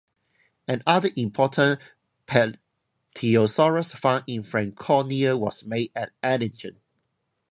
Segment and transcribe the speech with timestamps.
[0.67, 1.79] Another important
[2.25, 6.77] "Plateosaurus" find in Franconia was made at Ellingen.